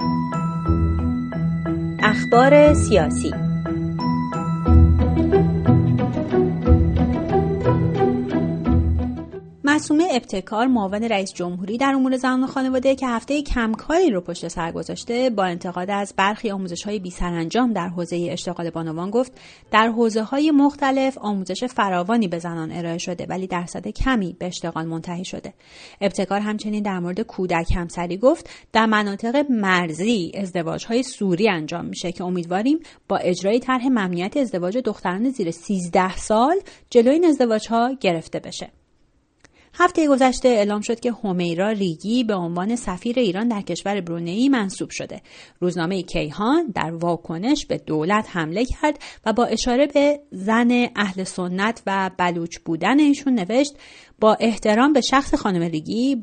[2.05, 3.33] اخبار سیاسی.
[9.73, 14.47] معصومه ابتکار معاون رئیس جمهوری در امور زنان و خانواده که هفته کمکاری رو پشت
[14.47, 16.99] سر گذاشته با انتقاد از برخی آموزش های
[17.73, 19.31] در حوزه اشتغال بانوان گفت
[19.71, 24.85] در حوزه های مختلف آموزش فراوانی به زنان ارائه شده ولی درصد کمی به اشتغال
[24.85, 25.53] منتهی شده.
[26.01, 32.11] ابتکار همچنین در مورد کودک همسری گفت در مناطق مرزی ازدواج های سوری انجام میشه
[32.11, 36.55] که امیدواریم با اجرای طرح ممنوعیت ازدواج دختران زیر 13 سال
[36.89, 38.82] جلوی این ازدواج ها گرفته بشه.
[39.75, 44.89] هفته گذشته اعلام شد که همیرا ریگی به عنوان سفیر ایران در کشور برونئی منصوب
[44.89, 45.21] شده.
[45.59, 51.81] روزنامه کیهان در واکنش به دولت حمله کرد و با اشاره به زن اهل سنت
[51.87, 53.75] و بلوچ بودن ایشون نوشت
[54.19, 55.71] با احترام به شخص خانم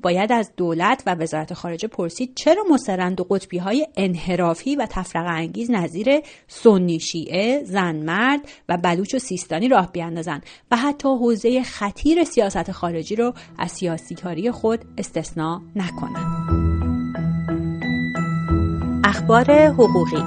[0.03, 5.27] باید از دولت و وزارت خارجه پرسید چرا مصرند و قطبی های انحرافی و تفرق
[5.29, 11.63] انگیز نظیر سنی شیعه، زن مرد و بلوچ و سیستانی راه بیاندازند و حتی حوزه
[11.63, 16.71] خطیر سیاست خارجی رو از سیاسیکاری خود استثنا نکنند.
[19.05, 20.25] اخبار حقوقی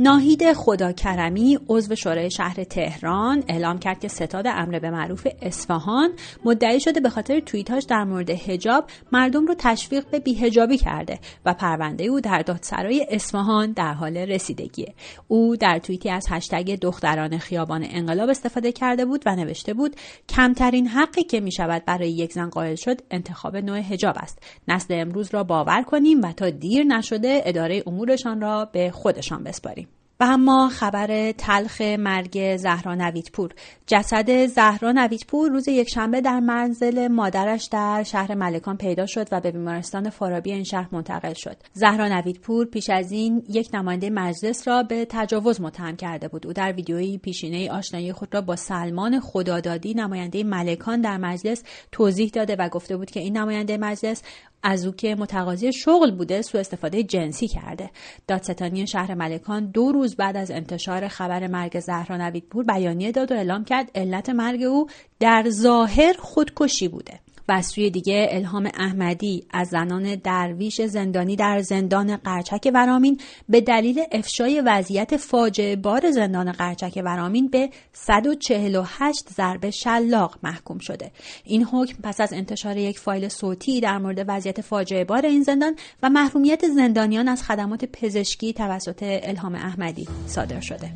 [0.00, 6.10] ناهید خداکرمی عضو شورای شهر تهران اعلام کرد که ستاد امر به معروف اصفهان
[6.44, 11.54] مدعی شده به خاطر توییتاش در مورد حجاب مردم رو تشویق به بیهجابی کرده و
[11.54, 14.94] پرونده او در دادسرای اصفهان در حال رسیدگیه.
[15.28, 19.96] او در توییتی از هشتگ دختران خیابان انقلاب استفاده کرده بود و نوشته بود
[20.28, 24.38] کمترین حقی که می شود برای یک زن قائل شد انتخاب نوع حجاب است.
[24.68, 29.87] نسل امروز را باور کنیم و تا دیر نشده اداره امورشان را به خودشان بسپاریم.
[30.20, 33.50] و اما خبر تلخ مرگ زهرا نویدپور.
[33.86, 39.50] جسد زهرا نویدپور روز یکشنبه در منزل مادرش در شهر ملکان پیدا شد و به
[39.50, 41.56] بیمارستان فارابی این شهر منتقل شد.
[41.72, 46.46] زهرا نویدپور پیش از این یک نماینده مجلس را به تجاوز متهم کرده بود.
[46.46, 52.30] او در ویدیویی پیشینه آشنایی خود را با سلمان خدادادی نماینده ملکان در مجلس توضیح
[52.34, 54.22] داده و گفته بود که این نماینده مجلس
[54.62, 57.90] از او که متقاضی شغل بوده سوء استفاده جنسی کرده.
[58.26, 63.34] دادستانی شهر ملکان دو روز بعد از انتشار خبر مرگ زهرا نویدپور بیانیه داد و
[63.34, 64.86] اعلام کرد علت مرگ او
[65.20, 67.20] در ظاهر خودکشی بوده.
[67.48, 74.00] و سوی دیگه الهام احمدی از زنان درویش زندانی در زندان قرچک ورامین به دلیل
[74.12, 81.10] افشای وضعیت فاجعه بار زندان قرچک ورامین به 148 ضربه شلاق محکوم شده.
[81.44, 85.76] این حکم پس از انتشار یک فایل صوتی در مورد وضعیت فاجعه بار این زندان
[86.02, 90.90] و محرومیت زندانیان از خدمات پزشکی توسط الهام احمدی صادر شده.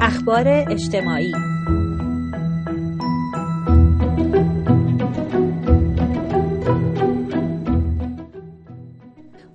[0.00, 1.32] اخبار اجتماعی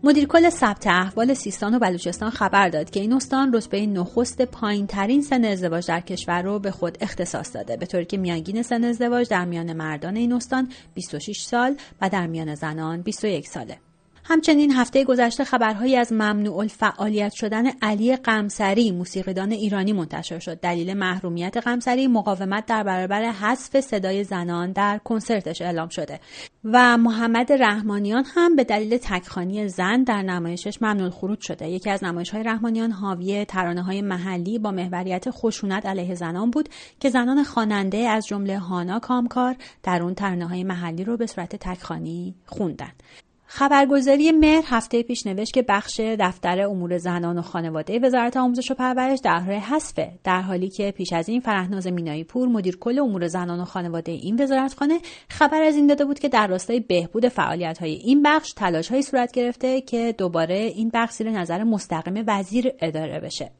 [0.06, 4.88] مدیر کل ثبت احوال سیستان و بلوچستان خبر داد که این استان رتبه نخست پایین
[4.88, 8.84] ترین سن ازدواج در کشور رو به خود اختصاص داده به طوری که میانگین سن
[8.84, 13.78] ازدواج در میان مردان این استان 26 سال و در میان زنان 21 ساله.
[14.26, 20.60] همچنین هفته گذشته خبرهایی از ممنوع الفعالیت شدن علی قمسری موسیقیدان ایرانی منتشر شد.
[20.60, 26.20] دلیل محرومیت قمسری مقاومت در برابر حذف صدای زنان در کنسرتش اعلام شده.
[26.64, 31.70] و محمد رحمانیان هم به دلیل تکخانی زن در نمایشش ممنوع خروج شده.
[31.70, 36.70] یکی از نمایش های رحمانیان حاوی ترانه های محلی با محوریت خشونت علیه زنان بود
[37.00, 41.56] که زنان خواننده از جمله هانا کامکار در اون ترانه های محلی رو به صورت
[41.56, 42.92] تکخانی خوندن.
[43.56, 48.74] خبرگزاری مهر هفته پیش نوشت که بخش دفتر امور زنان و خانواده وزارت آموزش و
[48.74, 53.00] پرورش در حال حذفه در حالی که پیش از این فرهناز مینایی پور مدیر کل
[53.00, 55.00] امور زنان و خانواده این وزارتخانه
[55.30, 59.02] خبر از این داده بود که در راستای بهبود فعالیت های این بخش تلاش های
[59.02, 63.52] صورت گرفته که دوباره این بخش زیر نظر مستقیم وزیر اداره بشه.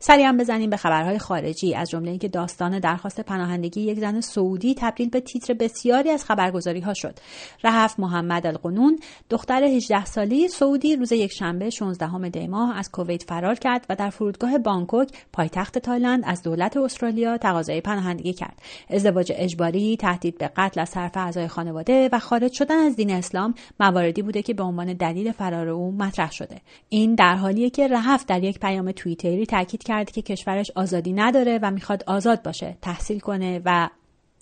[0.00, 1.74] سریعا بزنیم به خبرهای خارجی.
[1.74, 6.80] از جمله اینکه داستان درخواست پناهندگی یک زن سعودی تبدیل به تیتر بسیاری از خبرگزاری
[6.80, 7.18] ها شد.
[7.64, 8.98] رهف محمد القنون
[9.30, 14.10] دختر 18 ساله سعودی روز یکشنبه 16 دی ماه از کویت فرار کرد و در
[14.10, 18.62] فرودگاه بانکوک پایتخت تایلند از دولت استرالیا تقاضای پناهندگی کرد.
[18.90, 23.54] ازدواج اجباری تهدید به قتل از طرف اعضای خانواده و خارج شدن از دین اسلام
[23.80, 26.60] مواردی بوده که به عنوان دلیل فرار او مطرح شده.
[26.88, 31.58] این در حالیه که رهف در یک پیام توییتری تاکید کرده که کشورش آزادی نداره
[31.62, 33.88] و می‌خواد آزاد باشه تحصیل کنه و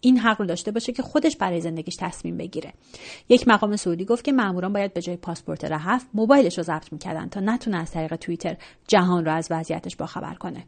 [0.00, 2.72] این حق رو داشته باشه که خودش برای زندگیش تصمیم بگیره.
[3.28, 7.28] یک مقام سعودی گفت که ماموران باید به جای پاسپورت رهف موبایلش رو ضبط می‌کردن
[7.28, 8.56] تا نتونه از طریق توییتر
[8.88, 10.64] جهان رو از وضعیتش باخبر کنه.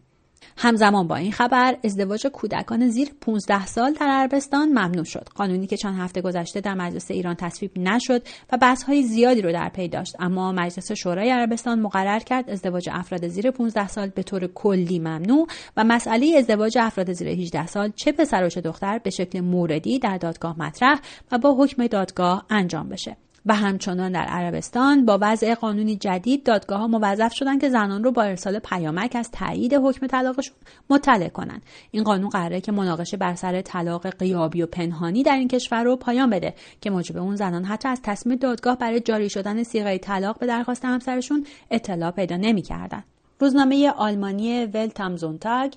[0.57, 5.29] همزمان با این خبر ازدواج کودکان زیر 15 سال در عربستان ممنوع شد.
[5.35, 8.23] قانونی که چند هفته گذشته در مجلس ایران تصویب نشد
[8.53, 10.17] و بحث‌های زیادی رو در پی داشت.
[10.19, 15.47] اما مجلس شورای عربستان مقرر کرد ازدواج افراد زیر 15 سال به طور کلی ممنوع
[15.77, 19.99] و مسئله ازدواج افراد زیر 18 سال چه پسر و چه دختر به شکل موردی
[19.99, 21.01] در دادگاه مطرح
[21.33, 23.17] و با حکم دادگاه انجام بشه.
[23.49, 28.13] و همچنان در عربستان با وضع قانونی جدید دادگاه ها موظف شدن که زنان رو
[28.13, 30.57] با ارسال پیامک از تایید حکم طلاقشون
[30.91, 31.63] مطلع کنند.
[31.91, 35.97] این قانون قراره که مناقشه بر سر طلاق قیابی و پنهانی در این کشور رو
[35.97, 40.39] پایان بده که موجب اون زنان حتی از تصمیم دادگاه برای جاری شدن سیغه طلاق
[40.39, 43.05] به درخواست همسرشون اطلاع پیدا نمی‌کردند.
[43.41, 45.73] روزنامه آلمانی ولتامزونتاگ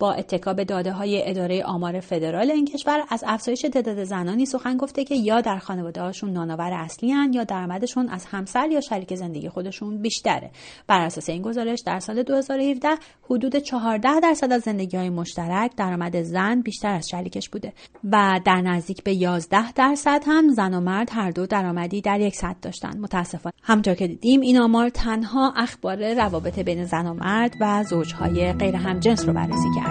[0.00, 4.76] با اتکا به داده های اداره آمار فدرال این کشور از افزایش تعداد زنانی سخن
[4.76, 9.14] گفته که یا در خانواده هاشون نانآور اصلی هن یا درآمدشون از همسر یا شریک
[9.14, 10.50] زندگی خودشون بیشتره.
[10.86, 12.88] بر اساس این گزارش در سال 2017
[13.30, 17.72] حدود 14 درصد از زندگی های مشترک درآمد زن بیشتر از شریکش بوده
[18.04, 22.36] و در نزدیک به 11 درصد هم زن و مرد هر دو درآمدی در یک
[22.36, 22.98] سطح داشتن.
[22.98, 23.54] متاسفانه.
[23.62, 28.76] همطور که دیدیم این آمار تنها اخبار روابط بین زن و مرد و زوجهای غیر
[28.76, 29.87] همجنس رو بررسی کرد.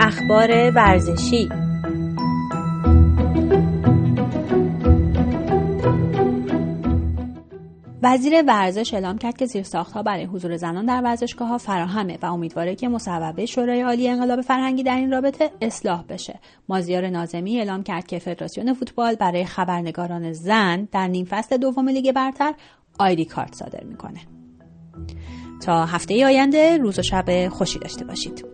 [0.00, 1.48] اخبار ورزشی
[8.02, 12.74] وزیر ورزش اعلام کرد که زیرساختها برای حضور زنان در ورزشگاه ها فراهمه و امیدواره
[12.74, 16.40] که مصوبه شورای عالی انقلاب فرهنگی در این رابطه اصلاح بشه.
[16.68, 22.12] مازیار نازمی اعلام کرد که فدراسیون فوتبال برای خبرنگاران زن در نیم فصل دوم لیگ
[22.12, 22.54] برتر
[22.98, 24.33] آیدی کارت صادر می‌کنه.
[25.62, 28.44] تا هفته آینده روز و شب خوشی داشته باشید.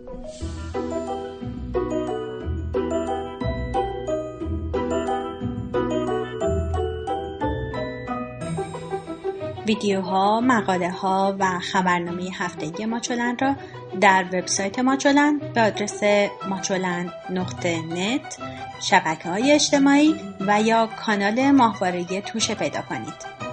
[9.67, 13.55] ویدیوها، مقاله ها و خبرنامه هفتگی ماچولن را
[14.01, 16.03] در وبسایت ماچولن به آدرس
[16.49, 17.79] ماچولن نقطه
[18.81, 23.50] شبکه های اجتماعی و یا کانال ماهواره توشه پیدا کنید.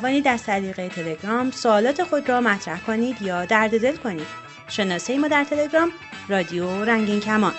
[0.00, 4.26] توانید از طریق تلگرام سوالات خود را مطرح کنید یا درد دل کنید.
[4.68, 5.92] شناسه ما در تلگرام
[6.28, 7.52] رادیو رنگین کمان.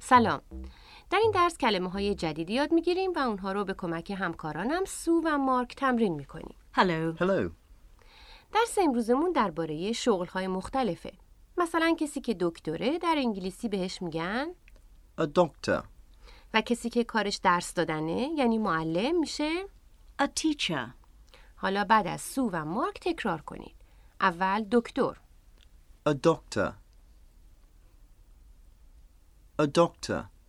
[0.00, 0.49] سلام
[1.10, 5.22] در این درس کلمه های جدیدی یاد می‌گیریم و اونها رو به کمک همکارانم سو
[5.24, 6.54] و مارک تمرین می‌کنیم.
[6.74, 7.18] Hello.
[7.18, 7.50] Hello.
[8.52, 11.12] درس امروزمون درباره شغل های مختلفه.
[11.56, 14.48] مثلا کسی که دکتره در انگلیسی بهش میگن
[15.20, 15.82] A doctor.
[16.54, 19.50] و کسی که کارش درس دادنه یعنی معلم میشه
[20.22, 20.88] A teacher.
[21.56, 23.74] حالا بعد از سو و مارک تکرار کنید.
[24.20, 25.16] اول دکتر،
[26.08, 26.72] A doctor.
[29.62, 30.39] A doctor.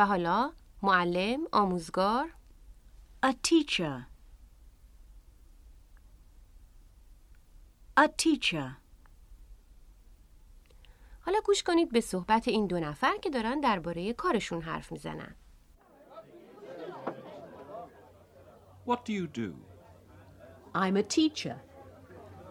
[0.00, 2.30] و حالا معلم، آموزگار،
[3.26, 4.06] A teacher.
[8.00, 8.70] A teacher.
[11.20, 15.34] حالا گوش کنید به صحبت این دو نفر که دارن درباره کارشون حرف می‌زنن.
[18.86, 19.52] What do you do?
[20.74, 21.56] I'm a teacher.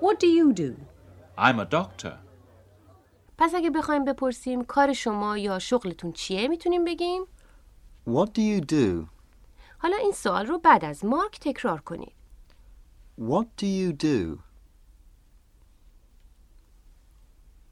[0.01, 0.73] What do you do?
[1.37, 2.13] I'm a doctor.
[3.37, 7.25] پس اگه بخوایم بپرسیم کار شما یا شغلتون چیه می‌تونیم بگیم
[8.09, 9.07] What do you do?
[9.77, 12.13] حالا این سوال رو بعد از مارک تکرار کنید.
[13.19, 14.39] What do you do?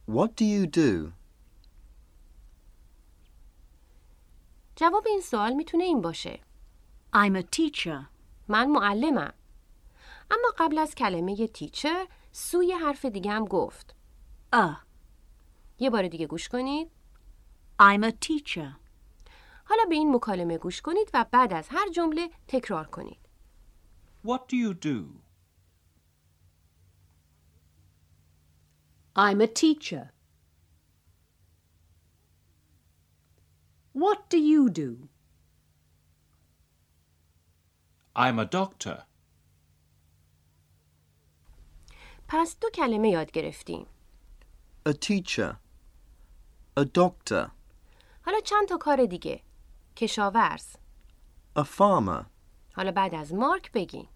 [0.09, 1.11] What do you do?
[4.75, 6.39] جواب این سوال می‌تونه این باشه.
[7.13, 8.05] I'm a teacher.
[8.47, 9.33] من معلمم.
[10.31, 13.95] اما قبل از کلمه تیچر سوی حرف دیگه هم گفت.
[14.55, 14.75] A.
[15.79, 16.87] یه بار دیگه گوش کنید.
[17.81, 18.86] I'm a teacher.
[19.69, 23.19] حالا به این مکالمه گوش کنید و بعد از هر جمله تکرار کنید.
[24.25, 25.03] What do you do?
[29.15, 30.11] I'm a teacher.
[33.93, 35.09] What do you do?
[38.15, 39.03] I'm a doctor.
[42.27, 43.85] پس دو کلمه یاد گرفتیم.
[44.89, 45.55] A teacher.
[46.79, 47.51] A doctor.
[48.25, 49.46] حالا چند تا کار دیگه.
[49.97, 50.75] کشاورز.
[51.59, 52.25] A farmer.
[52.73, 54.07] حالا بعد از مارک بگین.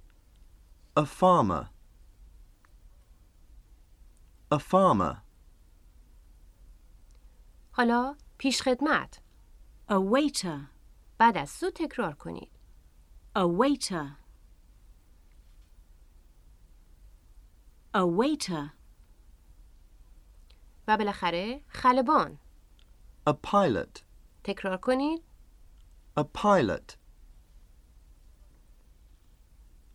[0.99, 1.65] A farmer.
[4.53, 5.15] A farmer.
[7.71, 9.21] حالا پیش خدمت.
[9.89, 10.59] A waiter.
[11.17, 12.51] بعد از سو تکرار کنید.
[13.37, 14.07] A waiter.
[17.95, 18.69] A waiter.
[20.87, 22.39] و بالاخره خلبان.
[23.29, 24.01] A pilot.
[24.43, 25.30] تکرار کنید.
[26.17, 26.97] A pilot.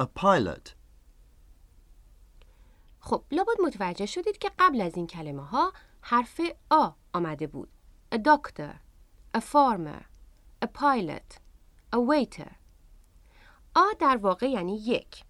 [0.00, 0.74] A pilot.
[3.00, 6.40] خب لابد متوجه شدید که قبل از این کلمه ها حرف
[6.70, 7.68] آ آمده بود.
[8.14, 8.74] A doctor,
[9.36, 10.02] a farmer,
[10.64, 11.38] a pilot,
[11.92, 12.50] a waiter.
[13.74, 15.24] آ در واقع یعنی یک.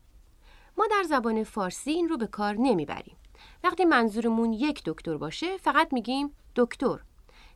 [0.78, 3.16] ما در زبان فارسی این رو به کار نمی‌بریم.
[3.64, 7.00] وقتی منظورمون یک دکتر باشه فقط میگیم دکتر.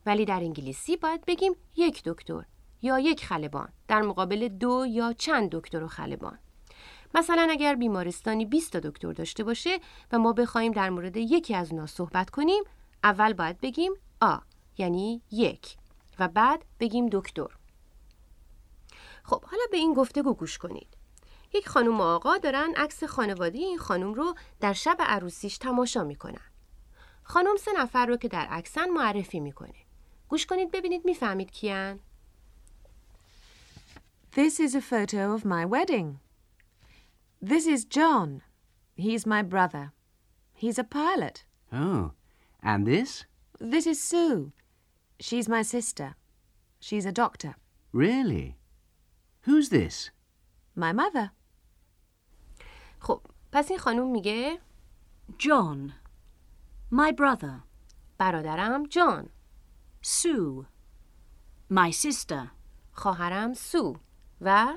[0.06, 2.44] ولی در انگلیسی باید بگیم یک دکتر
[2.82, 6.38] یا یک خلبان در مقابل دو یا چند دکتر و خلبان.
[7.14, 9.78] مثلا اگر بیمارستانی 20 تا دکتر داشته باشه
[10.12, 12.62] و ما بخوایم در مورد یکی از اونا صحبت کنیم
[13.04, 14.36] اول باید بگیم آ
[14.78, 15.76] یعنی یک
[16.18, 17.48] و بعد بگیم دکتر.
[19.24, 20.88] خب حالا به این گفتگو گوش کنید.
[21.54, 26.50] یک خانم و آقا دارن عکس خانواده این خانم رو در شب عروسیش تماشا می‌کنن.
[27.22, 29.74] خانم سه نفر رو که در عکسن معرفی می‌کنه.
[30.28, 32.00] گوش کنید ببینید می‌فهمید کیان؟
[34.31, 36.19] This is a photo of my wedding.
[37.41, 38.41] This is John.
[38.95, 39.93] He's my brother.
[40.53, 41.45] He's a pilot.
[41.71, 42.11] Oh,
[42.61, 43.25] and this?
[43.59, 44.51] This is Sue.
[45.19, 46.15] She's my sister.
[46.79, 47.55] She's a doctor.
[47.93, 48.57] Really?
[49.41, 50.11] Who's this?
[50.75, 51.31] My mother.
[52.99, 53.21] خب
[53.51, 54.59] پس این خانم میگه
[55.39, 55.93] John.
[56.91, 57.63] My brother.
[58.17, 59.29] برادرم جان
[60.01, 60.65] Sue.
[61.69, 62.51] My sister.
[62.91, 63.97] خواهرم سو
[64.41, 64.73] و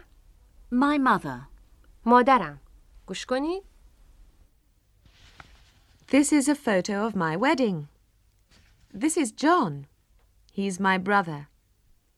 [0.72, 1.40] My mother.
[2.04, 2.61] مادرم
[3.06, 3.62] گوش کنید
[6.11, 7.88] This is a photo of my wedding.
[8.94, 9.86] This is John.
[10.52, 11.48] He's my brother.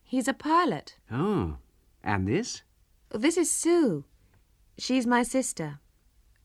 [0.05, 0.97] He's a pilot.
[1.11, 1.57] Oh,
[2.05, 2.63] and this?
[3.11, 4.05] This is Sue.
[4.79, 5.81] She's my sister.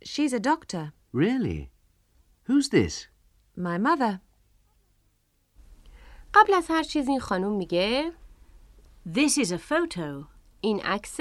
[0.03, 0.93] She's a doctor.
[1.13, 1.69] Really?
[2.47, 3.07] Who's this?
[3.55, 4.19] My mother.
[6.33, 8.11] قبل از هر چیز این خانم میگه
[9.07, 10.27] This is a photo
[10.61, 11.17] این عکس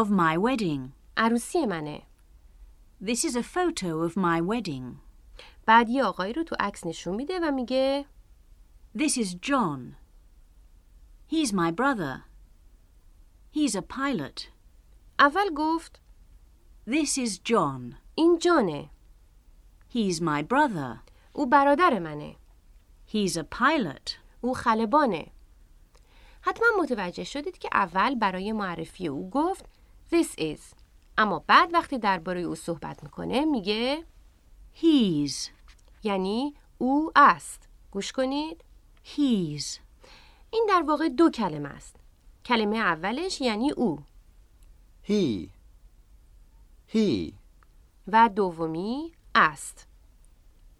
[0.00, 0.80] of my wedding.
[1.16, 2.02] عروسی منه
[3.04, 4.96] This is a photo of my wedding.
[5.66, 8.06] بعد یه آقایی رو تو عکس نشون میده و میگه
[8.98, 9.80] This is John.
[11.32, 12.22] He's my brother.
[13.56, 14.42] He's a pilot.
[15.18, 16.00] اول گفت
[16.90, 17.94] This is John.
[18.14, 18.90] این جانه
[19.94, 20.98] He's my brother.
[21.32, 22.36] او برادر منه
[23.12, 24.10] He's a pilot.
[24.40, 25.26] او خلبانه
[26.41, 29.65] حتما متوجه شدید که اول برای معرفی او گفت
[30.11, 30.59] This is
[31.17, 34.03] اما بعد وقتی درباره او صحبت می‌کنه میگه
[34.81, 35.49] He's.
[36.03, 38.63] یعنی او است گوش کنید
[39.15, 39.79] He's.
[40.51, 41.95] این در واقع دو کلمه است
[42.45, 43.99] کلمه اولش یعنی او
[45.07, 45.49] He.
[46.93, 47.33] He
[48.07, 49.87] و دومی است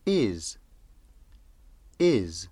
[0.07, 0.57] is.
[2.01, 2.47] Is.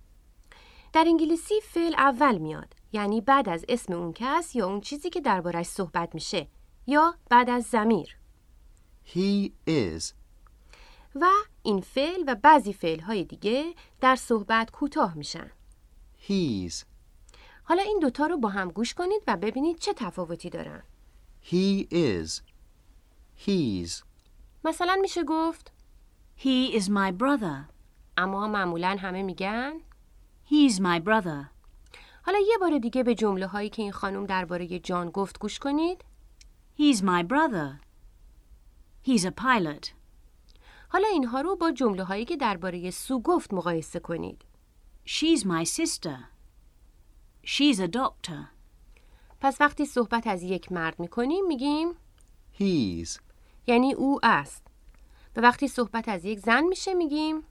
[0.94, 5.22] در انگلیسی فعل اول میاد یعنی بعد از اسم اون کس یا اون چیزی که
[5.22, 6.48] دربارش صحبت میشه
[6.88, 8.18] یا بعد از زمیر
[9.14, 10.14] He is.
[11.16, 11.26] و
[11.64, 15.52] این فعل و بعضی فعل های دیگه در صحبت کوتاه میشن
[16.28, 16.84] He's.
[17.64, 20.84] حالا این دوتا رو با هم گوش کنید و ببینید چه تفاوتی دارن
[21.50, 22.42] He is.
[23.48, 24.04] He's.
[24.64, 25.72] مثلا میشه گفت
[26.40, 27.72] He is my brother.
[28.18, 29.74] اما معمولا همه میگن
[30.50, 31.57] He's my brother.
[32.28, 36.06] حالا یه بار دیگه به جمله هایی که این خانم درباره جان گفت گوش کنید
[36.80, 37.80] He's my brother.
[39.08, 39.88] He's a pilot.
[40.90, 44.46] حالا اینها رو با جمله هایی که درباره سو گفت مقایسه کنید
[45.06, 46.18] She's my sister.
[47.46, 48.46] She's a doctor.
[49.42, 51.92] پس وقتی صحبت از یک مرد می‌کنیم میگیم
[52.60, 53.20] He's.
[53.68, 54.68] یعنی او است
[55.36, 57.44] و وقتی صحبت از یک زن میشه میگیم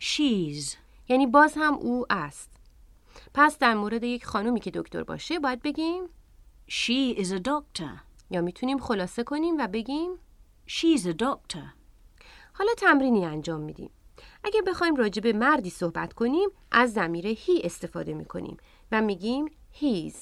[0.00, 0.76] She's.
[1.08, 2.50] یعنی باز هم او است
[3.34, 6.04] پس در مورد یک خانومی که دکتر باشه باید بگیم
[6.68, 7.90] She is a doctor.
[8.30, 10.10] یا می‌تونیم خلاصه کنیم و بگیم
[10.68, 11.64] She's a doctor.
[12.52, 13.90] حالا تمرینی انجام میدیم
[14.44, 18.56] اگه بخوایم راجع به مردی صحبت کنیم از ضمیر هی استفاده می‌کنیم
[18.92, 19.46] و میگیم
[19.80, 20.16] he's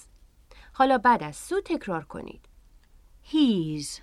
[0.72, 2.48] حالا بعد از سو تکرار کنید
[3.32, 4.00] He's.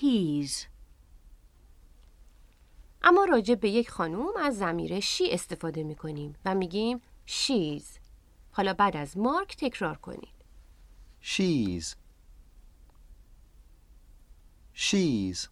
[0.00, 0.66] He's.
[3.06, 7.84] اما راجع به یک خانوم از زمیر شی استفاده می کنیم و میگیم she's
[8.52, 10.34] حالا بعد از مارک تکرار کنید
[11.22, 11.96] She's.
[14.74, 15.48] She's.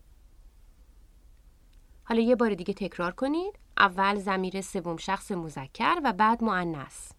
[2.05, 7.13] حالا یه بار دیگه تکرار کنید اول زمیر سوم شخص مذکر و بعد مؤنث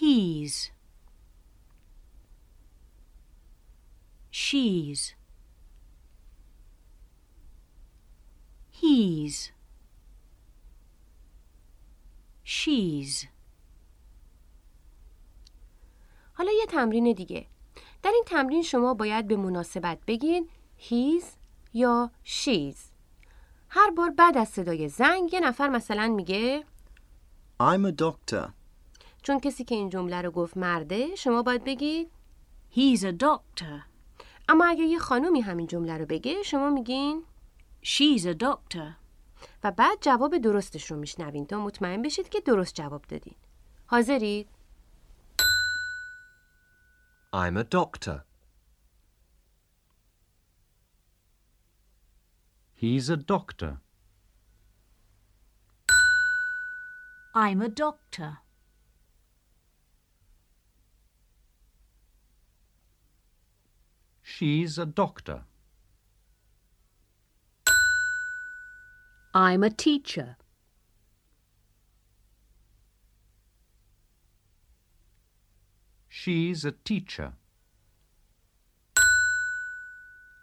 [0.00, 0.70] He's.
[4.32, 5.19] She's.
[8.80, 9.50] He's.
[12.44, 13.26] She's.
[16.32, 17.46] حالا یه تمرین دیگه
[18.02, 20.48] در این تمرین شما باید به مناسبت بگین
[20.88, 21.24] he's
[21.74, 22.76] یا she's
[23.68, 26.64] هر بار بعد از صدای زنگ یه نفر مثلا میگه
[27.62, 28.50] I'm a doctor.
[29.22, 32.10] چون کسی که این جمله رو گفت مرده شما باید بگید
[32.76, 33.90] He's a doctor.
[34.48, 37.24] اما اگه یه خانومی همین جمله رو بگه شما میگین
[37.82, 38.96] She's a doctor.
[39.64, 43.34] و بعد جواب درستش رو میشنوین تا مطمئن بشید که درست جواب دادین
[43.86, 44.48] حاضرید؟
[47.32, 48.24] I'm a doctor.
[52.76, 53.72] He's a doctor.
[57.34, 58.38] I'm a doctor.
[64.22, 65.49] She's a doctor.
[69.32, 70.36] I'm a teacher.
[76.08, 77.34] She's a teacher.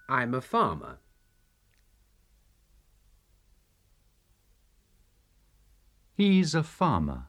[0.10, 1.00] I'm a farmer.
[6.14, 7.26] He's a farmer.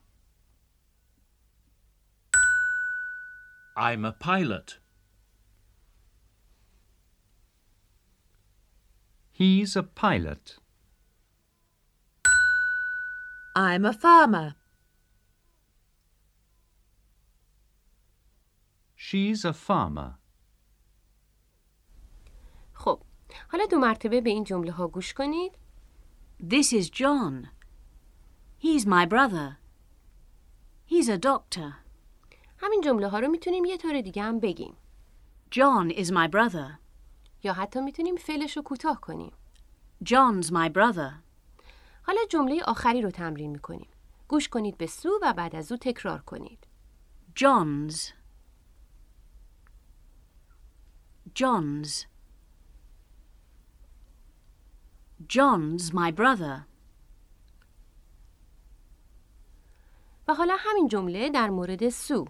[3.76, 4.78] I'm a pilot.
[9.32, 10.58] He's a pilot.
[13.66, 14.54] I'm a farmer.
[18.94, 20.10] She's a farmer.
[22.72, 23.02] خب
[23.48, 25.58] حالا دو مرتبه به این جمله ها گوش کنید
[26.40, 27.48] This is John.
[28.62, 29.56] He's my brother.
[30.90, 31.72] He's a doctor.
[32.58, 34.76] همین جمله ها رو می‌تونیم یه طور دیگه هم بگیم
[35.50, 36.78] John is my brother.
[37.42, 39.32] یا حتی می‌تونیم فعلش رو کوتاه کنیم
[40.04, 41.27] John's my brother.
[42.08, 43.88] حالا جمله آخری رو تمرین می‌کنیم
[44.28, 46.66] گوش کنید به سو و بعد از او تکرار کنید
[47.36, 47.96] John's.
[51.34, 52.06] John's.
[55.28, 56.66] John's my brother.
[60.28, 62.24] و حالا همین جمله در مورد سو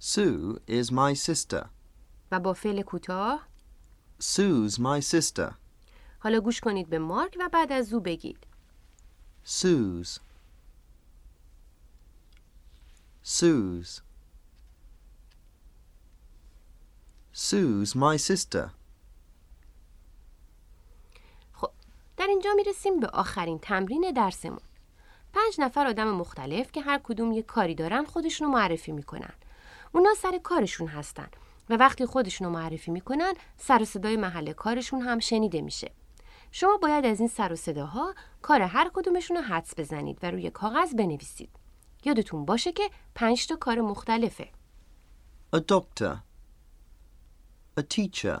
[0.00, 1.66] Sue is my sister.
[2.30, 3.48] و با فعل کوتاه
[4.22, 5.54] Sue's my sister.
[6.18, 8.53] حالا گوش کنید به مارک و بعد از او بگید
[9.46, 10.20] Sue's.
[13.22, 14.00] Sue's.
[17.32, 18.70] Sue's my sister.
[21.52, 21.70] خب
[22.16, 24.60] در اینجا می‌رسیم به آخرین تمرین درسمون
[25.32, 29.34] پنج نفر آدم مختلف که هر کدوم یک کاری دارن خودشونو معرفی می‌کنن
[29.92, 31.28] اونا سر کارشون هستن
[31.70, 35.90] و وقتی خودشونو معرفی می‌کنن سر صدای محل کارشون هم شنیده میشه
[36.56, 40.50] شما باید از این سر و صداها کار هر کدومشون رو حدس بزنید و روی
[40.50, 41.50] کاغذ بنویسید
[42.04, 44.48] یادتون باشه که پنج تا کار مختلفه
[45.56, 46.12] A doctor.
[47.80, 48.38] A teacher.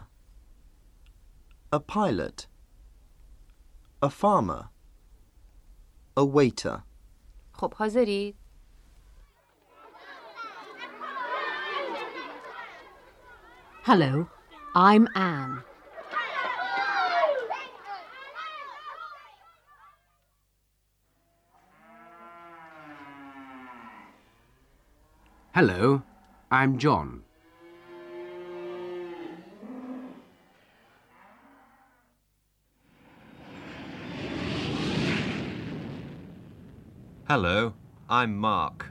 [1.72, 2.46] A pilot.
[4.02, 4.64] A farmer.
[6.16, 6.78] A waiter.
[7.52, 8.36] خب حاضرید؟
[13.84, 14.26] Hello,
[14.76, 15.73] I'm Anne.
[25.54, 26.02] Hello,
[26.50, 27.22] I'm John.
[37.28, 37.74] Hello,
[38.08, 38.86] I'm Mark.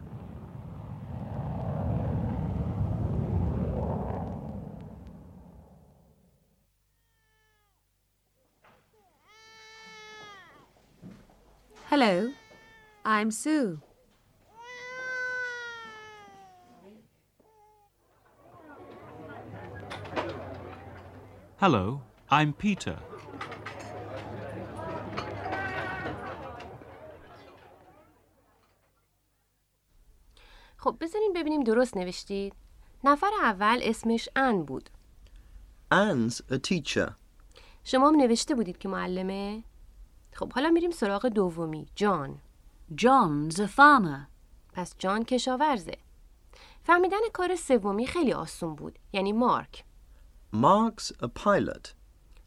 [11.89, 12.31] Hello,
[13.03, 13.81] I'm Sue.
[21.63, 22.97] Hello, I'm Peter.
[30.77, 32.53] خب بذارین ببینیم درست نوشتید
[33.03, 34.89] نفر اول اسمش ان بود
[35.93, 37.11] Anne's a teacher.
[37.83, 39.63] شما هم نوشته بودید که معلمه
[40.33, 42.39] خب حالا میریم سراغ دومی جان
[43.01, 44.27] John's a farmer.
[44.73, 45.97] پس جان کشاورزه
[46.83, 49.83] فهمیدن کار سومی خیلی آسون بود یعنی مارک
[50.53, 51.93] Mark's a pilot.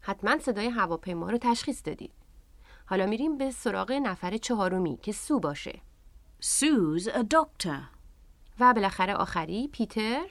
[0.01, 2.11] حتما صدای هواپیما رو تشخیص دادید
[2.85, 5.81] حالا میریم به سراغ نفر چهارمی که سو باشه
[6.41, 7.79] Sue's a doctor.
[8.59, 10.21] و بالاخره آخری پیتر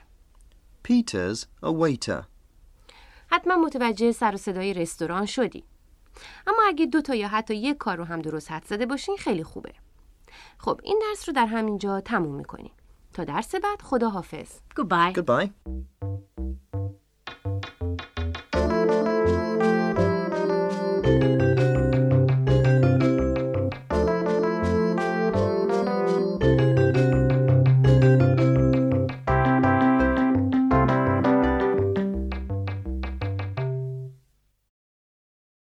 [0.87, 2.23] Peter's a waiter.
[3.27, 5.63] حتما متوجه سر و صدای رستوران شدی
[6.47, 9.43] اما اگه دو تا یا حتی یک کار رو هم درست حد زده باشین خیلی
[9.43, 9.73] خوبه
[10.57, 12.71] خب این درس رو در همینجا تموم می‌کنیم
[13.13, 14.47] تا درس بعد خدا حافظ
[14.79, 15.13] Goodbye.
[15.13, 15.49] Goodbye.